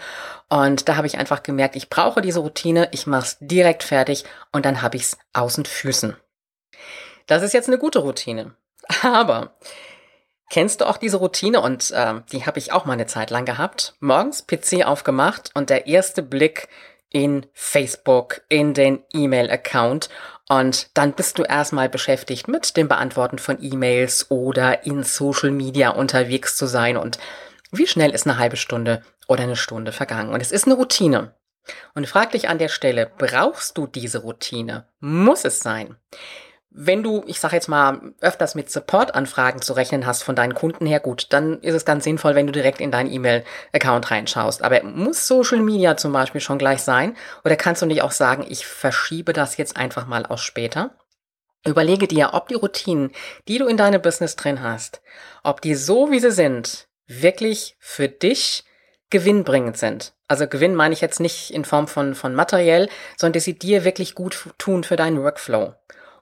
Und 0.49 0.89
da 0.89 0.97
habe 0.97 1.07
ich 1.07 1.19
einfach 1.19 1.45
gemerkt, 1.45 1.77
ich 1.77 1.89
brauche 1.89 2.21
diese 2.21 2.41
Routine, 2.41 2.89
ich 2.91 3.07
mache 3.07 3.23
es 3.23 3.37
direkt 3.41 3.85
fertig 3.85 4.25
und 4.51 4.67
dann 4.67 4.83
habe 4.83 4.97
ich 4.97 5.05
es 5.05 5.19
aus 5.33 5.57
und 5.57 5.69
Füßen. 5.69 6.17
Das 7.27 7.45
ist 7.45 7.55
jetzt 7.55 7.69
eine 7.69 7.79
gute 7.79 8.01
Routine. 8.01 8.57
Aber 9.03 9.55
kennst 10.51 10.81
du 10.81 10.89
auch 10.89 10.97
diese 10.97 11.19
Routine 11.19 11.61
und 11.61 11.93
äh, 11.93 12.15
die 12.33 12.45
habe 12.45 12.59
ich 12.59 12.73
auch 12.73 12.87
mal 12.87 12.95
eine 12.95 13.07
Zeit 13.07 13.31
lang 13.31 13.45
gehabt. 13.45 13.95
Morgens 14.01 14.49
PC 14.49 14.85
aufgemacht 14.85 15.53
und 15.55 15.71
der 15.71 15.87
erste 15.87 16.25
Blick 16.25 16.69
in 17.15 17.47
Facebook, 17.53 18.43
in 18.49 18.75
den 18.75 19.05
E-Mail-Account 19.13 20.11
und 20.49 20.89
dann 20.95 21.13
bist 21.13 21.39
du 21.39 21.45
erstmal 21.45 21.89
beschäftigt 21.89 22.49
mit 22.49 22.77
dem 22.77 22.89
Beantworten 22.89 23.39
von 23.39 23.63
E-Mails 23.63 24.33
oder 24.33 24.85
in 24.85 25.05
Social 25.05 25.53
Media 25.53 25.91
unterwegs 25.91 26.57
zu 26.57 26.67
sein 26.67 26.97
und 26.97 27.19
wie 27.71 27.87
schnell 27.87 28.11
ist 28.11 28.27
eine 28.27 28.39
halbe 28.39 28.57
Stunde 28.57 29.03
oder 29.29 29.45
eine 29.45 29.57
Stunde 29.57 29.93
vergangen 29.93 30.35
und 30.35 30.41
es 30.41 30.51
ist 30.51 30.67
eine 30.67 30.75
Routine. 30.75 31.35
Und 31.95 32.09
frag 32.09 32.33
dich 32.33 32.49
an 32.49 32.59
der 32.59 32.69
Stelle, 32.69 33.11
brauchst 33.17 33.79
du 33.79 33.87
diese 33.87 34.19
Routine? 34.19 34.89
Muss 34.99 35.45
es 35.45 35.61
sein? 35.61 35.97
Wenn 36.77 37.05
du, 37.05 37.23
ich 37.27 37.39
sag 37.39 37.53
jetzt 37.53 37.69
mal, 37.69 38.01
öfters 38.21 38.57
mit 38.57 38.69
Support-Anfragen 38.69 39.63
zu 39.63 39.75
rechnen 39.75 40.07
hast 40.07 40.25
von 40.25 40.35
deinen 40.35 40.55
Kunden 40.55 40.87
her, 40.87 40.99
gut, 40.99 41.29
dann 41.31 41.61
ist 41.61 41.75
es 41.75 41.85
ganz 41.85 42.03
sinnvoll, 42.03 42.35
wenn 42.35 42.49
du 42.49 42.53
direkt 42.53 42.81
in 42.81 42.91
deinen 42.91 43.13
E-Mail-Account 43.13 44.11
reinschaust. 44.11 44.61
Aber 44.63 44.83
muss 44.83 45.29
Social 45.29 45.61
Media 45.61 45.97
zum 45.97 46.13
Beispiel 46.13 46.41
schon 46.41 46.59
gleich 46.59 46.83
sein? 46.83 47.17
Oder 47.45 47.55
kannst 47.55 47.81
du 47.81 47.87
nicht 47.87 48.03
auch 48.03 48.11
sagen, 48.11 48.45
ich 48.49 48.67
verschiebe 48.67 49.33
das 49.33 49.57
jetzt 49.57 49.77
einfach 49.77 50.07
mal 50.09 50.27
aus 50.27 50.43
später? 50.43 50.99
Überlege 51.65 52.09
dir, 52.09 52.31
ob 52.33 52.49
die 52.49 52.55
Routinen, 52.55 53.13
die 53.47 53.59
du 53.59 53.67
in 53.67 53.77
deinem 53.77 54.03
Business 54.03 54.35
drin 54.35 54.61
hast, 54.61 55.01
ob 55.45 55.61
die 55.61 55.77
so 55.77 56.11
wie 56.11 56.19
sie 56.19 56.33
sind, 56.33 56.89
wirklich 57.07 57.77
für 57.79 58.09
dich 58.09 58.65
gewinnbringend 59.11 59.79
sind. 59.79 60.13
Also 60.27 60.49
Gewinn 60.49 60.75
meine 60.75 60.93
ich 60.93 61.01
jetzt 61.01 61.21
nicht 61.21 61.53
in 61.53 61.65
Form 61.65 61.87
von, 61.87 62.17
von 62.17 62.35
materiell, 62.35 62.89
sondern 63.17 63.35
dass 63.35 63.45
sie 63.45 63.57
dir 63.57 63.85
wirklich 63.85 64.15
gut 64.17 64.49
tun 64.59 64.83
für 64.83 64.97
deinen 64.97 65.23
Workflow. 65.23 65.75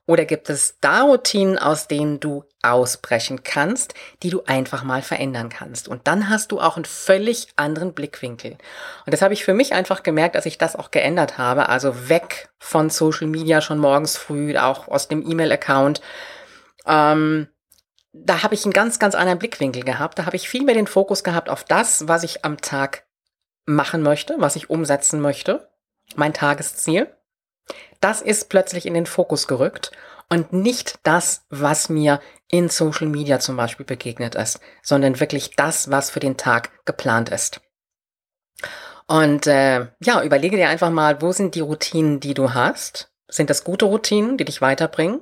Oder 0.06 0.24
gibt 0.24 0.50
es 0.50 0.78
da 0.80 1.02
Routinen, 1.02 1.58
aus 1.58 1.86
denen 1.86 2.18
du 2.18 2.44
ausbrechen 2.60 3.44
kannst, 3.44 3.94
die 4.22 4.30
du 4.30 4.42
einfach 4.46 4.82
mal 4.82 5.00
verändern 5.00 5.48
kannst? 5.48 5.86
Und 5.86 6.08
dann 6.08 6.28
hast 6.28 6.50
du 6.50 6.60
auch 6.60 6.76
einen 6.76 6.84
völlig 6.84 7.48
anderen 7.54 7.92
Blickwinkel. 7.92 8.52
Und 9.06 9.12
das 9.12 9.22
habe 9.22 9.32
ich 9.32 9.44
für 9.44 9.54
mich 9.54 9.74
einfach 9.74 10.02
gemerkt, 10.02 10.34
dass 10.34 10.46
ich 10.46 10.58
das 10.58 10.74
auch 10.74 10.90
geändert 10.90 11.38
habe. 11.38 11.68
Also 11.68 12.08
weg 12.08 12.50
von 12.58 12.90
Social 12.90 13.28
Media 13.28 13.60
schon 13.60 13.78
morgens 13.78 14.16
früh, 14.16 14.56
auch 14.56 14.88
aus 14.88 15.06
dem 15.06 15.24
E-Mail-Account. 15.24 16.00
Ähm, 16.84 17.46
da 18.12 18.42
habe 18.42 18.54
ich 18.54 18.64
einen 18.64 18.72
ganz, 18.72 18.98
ganz 18.98 19.14
anderen 19.14 19.38
Blickwinkel 19.38 19.84
gehabt. 19.84 20.18
Da 20.18 20.26
habe 20.26 20.36
ich 20.36 20.48
viel 20.48 20.64
mehr 20.64 20.74
den 20.74 20.88
Fokus 20.88 21.22
gehabt 21.22 21.48
auf 21.48 21.62
das, 21.62 22.08
was 22.08 22.24
ich 22.24 22.44
am 22.44 22.60
Tag 22.60 23.06
machen 23.66 24.02
möchte, 24.02 24.34
was 24.38 24.56
ich 24.56 24.68
umsetzen 24.68 25.20
möchte, 25.20 25.70
mein 26.16 26.34
Tagesziel. 26.34 27.08
Das 28.02 28.20
ist 28.20 28.48
plötzlich 28.48 28.84
in 28.84 28.94
den 28.94 29.06
Fokus 29.06 29.46
gerückt 29.46 29.92
und 30.28 30.52
nicht 30.52 30.98
das, 31.04 31.44
was 31.50 31.88
mir 31.88 32.20
in 32.48 32.68
Social 32.68 33.06
Media 33.06 33.38
zum 33.38 33.56
Beispiel 33.56 33.86
begegnet 33.86 34.34
ist, 34.34 34.58
sondern 34.82 35.20
wirklich 35.20 35.54
das, 35.54 35.88
was 35.88 36.10
für 36.10 36.18
den 36.18 36.36
Tag 36.36 36.84
geplant 36.84 37.28
ist. 37.28 37.60
Und 39.06 39.46
äh, 39.46 39.86
ja, 40.02 40.20
überlege 40.24 40.56
dir 40.56 40.68
einfach 40.68 40.90
mal, 40.90 41.22
wo 41.22 41.30
sind 41.30 41.54
die 41.54 41.60
Routinen, 41.60 42.18
die 42.18 42.34
du 42.34 42.54
hast? 42.54 43.12
Sind 43.28 43.50
das 43.50 43.62
gute 43.62 43.84
Routinen, 43.84 44.36
die 44.36 44.44
dich 44.44 44.60
weiterbringen? 44.60 45.20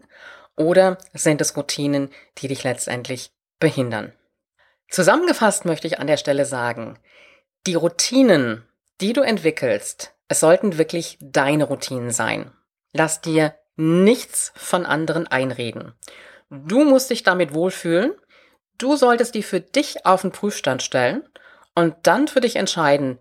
Oder 0.56 0.96
sind 1.12 1.42
es 1.42 1.56
Routinen, 1.56 2.08
die 2.38 2.48
dich 2.48 2.64
letztendlich 2.64 3.30
behindern? 3.58 4.14
Zusammengefasst 4.88 5.66
möchte 5.66 5.86
ich 5.86 5.98
an 5.98 6.06
der 6.06 6.16
Stelle 6.16 6.46
sagen, 6.46 6.98
die 7.66 7.74
Routinen, 7.74 8.66
die 9.02 9.12
du 9.12 9.20
entwickelst, 9.20 10.14
es 10.28 10.40
sollten 10.40 10.78
wirklich 10.78 11.18
deine 11.20 11.64
Routinen 11.64 12.10
sein. 12.10 12.52
Lass 12.92 13.20
dir 13.20 13.54
nichts 13.76 14.52
von 14.56 14.86
anderen 14.86 15.26
einreden. 15.26 15.94
Du 16.50 16.84
musst 16.84 17.10
dich 17.10 17.22
damit 17.22 17.54
wohlfühlen. 17.54 18.12
Du 18.78 18.96
solltest 18.96 19.34
die 19.34 19.42
für 19.42 19.60
dich 19.60 20.06
auf 20.06 20.22
den 20.22 20.32
Prüfstand 20.32 20.82
stellen 20.82 21.22
und 21.74 21.94
dann 22.02 22.28
für 22.28 22.40
dich 22.40 22.56
entscheiden, 22.56 23.18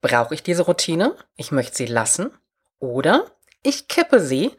brauche 0.00 0.34
ich 0.34 0.42
diese 0.42 0.62
Routine? 0.62 1.16
Ich 1.36 1.52
möchte 1.52 1.76
sie 1.76 1.86
lassen. 1.86 2.30
Oder 2.78 3.26
ich 3.62 3.88
kippe 3.88 4.20
sie 4.20 4.52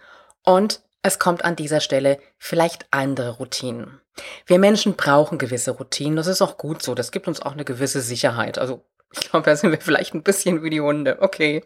und 0.44 0.82
es 1.02 1.20
kommt 1.20 1.46
an 1.46 1.56
dieser 1.56 1.80
Stelle 1.80 2.20
vielleicht 2.38 2.88
andere 2.92 3.38
Routinen. 3.38 4.02
Wir 4.46 4.60
Menschen 4.60 4.96
brauchen 4.96 5.38
gewisse 5.38 5.72
Routinen. 5.72 6.16
Das 6.16 6.28
ist 6.28 6.42
auch 6.42 6.58
gut 6.58 6.82
so. 6.82 6.96
Das 6.96 7.12
gibt 7.12 7.28
uns 7.28 7.42
auch 7.42 7.54
eine 7.54 7.66
gewisse 7.66 8.02
Sicherheit. 8.02 8.58
Also 8.58 8.84
ich 9.12 9.30
glaube, 9.30 9.46
da 9.46 9.56
sind 9.56 9.72
wir 9.72 9.80
vielleicht 9.80 10.14
ein 10.14 10.24
bisschen 10.24 10.64
wie 10.64 10.70
die 10.70 10.82
Hunde. 10.82 11.18
Okay. 11.22 11.64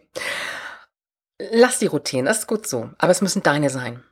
Lass 1.50 1.78
die 1.78 1.86
Routinen, 1.86 2.26
das 2.26 2.40
ist 2.40 2.46
gut 2.46 2.66
so. 2.66 2.90
Aber 2.98 3.10
es 3.10 3.20
müssen 3.20 3.42
deine 3.42 3.70
sein. 3.70 4.02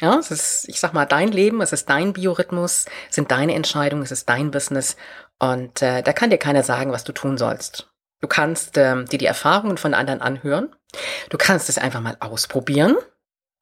Ja, 0.00 0.18
es 0.18 0.30
ist, 0.30 0.68
ich 0.68 0.78
sag 0.78 0.92
mal, 0.92 1.06
dein 1.06 1.32
Leben, 1.32 1.62
es 1.62 1.72
ist 1.72 1.88
dein 1.88 2.12
Biorhythmus, 2.12 2.84
es 3.08 3.14
sind 3.14 3.30
deine 3.30 3.54
Entscheidungen, 3.54 4.02
es 4.02 4.10
ist 4.10 4.28
dein 4.28 4.50
Business. 4.50 4.96
Und 5.38 5.80
äh, 5.80 6.02
da 6.02 6.12
kann 6.12 6.30
dir 6.30 6.38
keiner 6.38 6.62
sagen, 6.62 6.92
was 6.92 7.04
du 7.04 7.12
tun 7.12 7.38
sollst. 7.38 7.90
Du 8.20 8.28
kannst 8.28 8.76
ähm, 8.76 9.06
dir 9.06 9.18
die 9.18 9.26
Erfahrungen 9.26 9.78
von 9.78 9.94
anderen 9.94 10.20
anhören. 10.20 10.74
Du 11.30 11.38
kannst 11.38 11.68
es 11.68 11.78
einfach 11.78 12.00
mal 12.00 12.16
ausprobieren. 12.20 12.96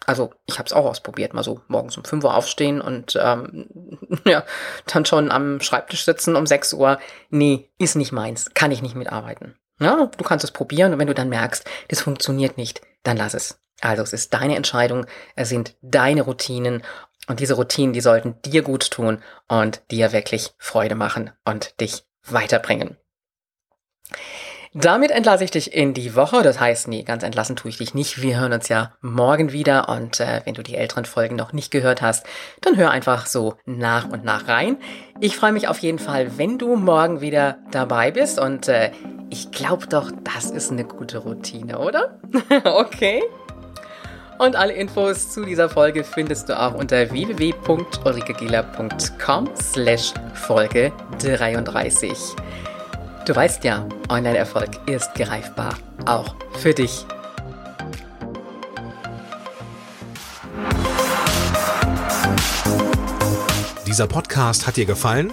Also 0.06 0.32
ich 0.46 0.58
habe 0.58 0.66
es 0.66 0.72
auch 0.72 0.84
ausprobiert, 0.84 1.34
mal 1.34 1.44
so 1.44 1.60
morgens 1.68 1.96
um 1.96 2.04
5 2.04 2.24
Uhr 2.24 2.34
aufstehen 2.34 2.80
und 2.80 3.18
ähm, 3.20 3.98
ja, 4.24 4.44
dann 4.86 5.06
schon 5.06 5.30
am 5.30 5.60
Schreibtisch 5.60 6.04
sitzen 6.04 6.36
um 6.36 6.46
6 6.46 6.74
Uhr. 6.74 6.98
Nee, 7.30 7.70
ist 7.78 7.96
nicht 7.96 8.12
meins, 8.12 8.50
kann 8.54 8.70
ich 8.70 8.82
nicht 8.82 8.96
mitarbeiten. 8.96 9.56
Ja, 9.80 10.06
du 10.06 10.24
kannst 10.24 10.44
es 10.44 10.50
probieren 10.50 10.92
und 10.92 10.98
wenn 10.98 11.06
du 11.06 11.14
dann 11.14 11.28
merkst, 11.28 11.64
das 11.88 12.02
funktioniert 12.02 12.58
nicht, 12.58 12.82
dann 13.04 13.16
lass 13.16 13.34
es. 13.34 13.60
Also 13.80 14.02
es 14.02 14.12
ist 14.12 14.34
deine 14.34 14.56
Entscheidung, 14.56 15.06
es 15.36 15.48
sind 15.48 15.76
deine 15.82 16.22
Routinen 16.22 16.82
und 17.26 17.40
diese 17.40 17.54
Routinen, 17.54 17.92
die 17.92 18.00
sollten 18.00 18.40
dir 18.42 18.62
gut 18.62 18.90
tun 18.90 19.22
und 19.48 19.82
dir 19.90 20.12
wirklich 20.12 20.52
Freude 20.58 20.94
machen 20.94 21.30
und 21.44 21.80
dich 21.80 22.04
weiterbringen. 22.26 22.96
Damit 24.76 25.12
entlasse 25.12 25.44
ich 25.44 25.52
dich 25.52 25.72
in 25.72 25.94
die 25.94 26.16
Woche. 26.16 26.42
Das 26.42 26.58
heißt, 26.58 26.88
nee, 26.88 27.04
ganz 27.04 27.22
entlassen 27.22 27.54
tue 27.54 27.68
ich 27.68 27.78
dich 27.78 27.94
nicht. 27.94 28.20
Wir 28.20 28.40
hören 28.40 28.52
uns 28.52 28.68
ja 28.68 28.92
morgen 29.00 29.52
wieder. 29.52 29.88
Und 29.88 30.18
äh, 30.18 30.40
wenn 30.44 30.54
du 30.54 30.64
die 30.64 30.74
älteren 30.74 31.04
Folgen 31.04 31.36
noch 31.36 31.52
nicht 31.52 31.70
gehört 31.70 32.02
hast, 32.02 32.26
dann 32.60 32.76
hör 32.76 32.90
einfach 32.90 33.26
so 33.26 33.54
nach 33.66 34.08
und 34.08 34.24
nach 34.24 34.48
rein. 34.48 34.76
Ich 35.20 35.36
freue 35.36 35.52
mich 35.52 35.68
auf 35.68 35.78
jeden 35.78 36.00
Fall, 36.00 36.38
wenn 36.38 36.58
du 36.58 36.74
morgen 36.74 37.20
wieder 37.20 37.58
dabei 37.70 38.10
bist. 38.10 38.40
Und 38.40 38.66
äh, 38.66 38.90
ich 39.30 39.50
glaube 39.50 39.86
doch, 39.86 40.12
das 40.22 40.50
ist 40.50 40.70
eine 40.70 40.84
gute 40.84 41.16
Routine, 41.18 41.78
oder? 41.78 42.18
okay. 42.64 43.22
Und 44.38 44.56
alle 44.56 44.72
Infos 44.72 45.30
zu 45.30 45.44
dieser 45.44 45.68
Folge 45.68 46.02
findest 46.02 46.48
du 46.48 46.58
auch 46.60 46.74
unter 46.74 47.08
www.ulrikegela.com 47.10 49.50
slash 49.54 50.12
Folge 50.34 50.90
33. 51.20 52.12
Du 53.26 53.34
weißt 53.34 53.64
ja, 53.64 53.88
Online-Erfolg 54.10 54.68
ist 54.86 55.14
greifbar, 55.14 55.76
auch 56.04 56.34
für 56.58 56.74
dich. 56.74 57.06
Dieser 63.86 64.06
Podcast 64.08 64.66
hat 64.66 64.76
dir 64.76 64.86
gefallen? 64.86 65.32